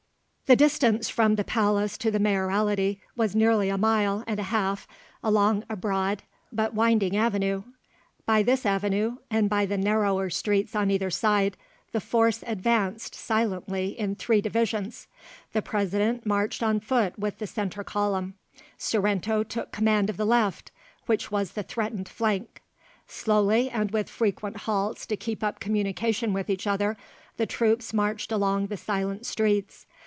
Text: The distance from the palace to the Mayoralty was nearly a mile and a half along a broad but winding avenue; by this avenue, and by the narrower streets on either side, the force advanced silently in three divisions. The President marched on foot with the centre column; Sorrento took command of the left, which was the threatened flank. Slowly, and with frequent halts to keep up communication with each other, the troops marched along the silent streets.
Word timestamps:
The 0.51 0.55
distance 0.57 1.07
from 1.07 1.35
the 1.35 1.45
palace 1.45 1.97
to 1.99 2.11
the 2.11 2.19
Mayoralty 2.19 2.99
was 3.15 3.33
nearly 3.37 3.69
a 3.69 3.77
mile 3.77 4.21
and 4.27 4.37
a 4.37 4.43
half 4.51 4.85
along 5.23 5.63
a 5.69 5.77
broad 5.77 6.23
but 6.51 6.73
winding 6.73 7.15
avenue; 7.15 7.63
by 8.25 8.43
this 8.43 8.65
avenue, 8.65 9.15
and 9.29 9.49
by 9.49 9.65
the 9.65 9.77
narrower 9.77 10.29
streets 10.29 10.75
on 10.75 10.91
either 10.91 11.09
side, 11.09 11.55
the 11.93 12.01
force 12.01 12.43
advanced 12.45 13.15
silently 13.15 13.97
in 13.97 14.13
three 14.15 14.41
divisions. 14.41 15.07
The 15.53 15.61
President 15.61 16.25
marched 16.25 16.61
on 16.61 16.81
foot 16.81 17.17
with 17.17 17.37
the 17.37 17.47
centre 17.47 17.85
column; 17.85 18.33
Sorrento 18.77 19.43
took 19.43 19.71
command 19.71 20.09
of 20.09 20.17
the 20.17 20.25
left, 20.25 20.69
which 21.05 21.31
was 21.31 21.51
the 21.53 21.63
threatened 21.63 22.09
flank. 22.09 22.61
Slowly, 23.07 23.69
and 23.69 23.91
with 23.91 24.09
frequent 24.09 24.57
halts 24.57 25.05
to 25.05 25.15
keep 25.15 25.45
up 25.45 25.61
communication 25.61 26.33
with 26.33 26.49
each 26.49 26.67
other, 26.67 26.97
the 27.37 27.45
troops 27.45 27.93
marched 27.93 28.33
along 28.33 28.67
the 28.67 28.75
silent 28.75 29.25
streets. 29.25 29.85